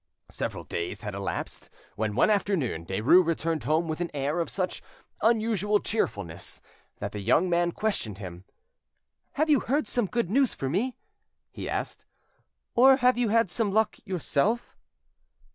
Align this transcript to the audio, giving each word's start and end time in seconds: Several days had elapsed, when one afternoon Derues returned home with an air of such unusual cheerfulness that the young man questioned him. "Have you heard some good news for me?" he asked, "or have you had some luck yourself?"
Several 0.31 0.63
days 0.63 1.01
had 1.01 1.13
elapsed, 1.13 1.69
when 1.95 2.15
one 2.15 2.31
afternoon 2.31 2.87
Derues 2.87 3.23
returned 3.23 3.65
home 3.65 3.87
with 3.87 4.01
an 4.01 4.09
air 4.15 4.39
of 4.39 4.49
such 4.49 4.81
unusual 5.21 5.79
cheerfulness 5.79 6.59
that 6.97 7.11
the 7.11 7.19
young 7.19 7.47
man 7.51 7.71
questioned 7.71 8.17
him. 8.17 8.43
"Have 9.33 9.47
you 9.51 9.59
heard 9.59 9.85
some 9.85 10.07
good 10.07 10.31
news 10.31 10.55
for 10.55 10.67
me?" 10.71 10.97
he 11.51 11.69
asked, 11.69 12.07
"or 12.73 12.95
have 12.97 13.15
you 13.19 13.29
had 13.29 13.51
some 13.51 13.71
luck 13.71 13.97
yourself?" 14.03 14.75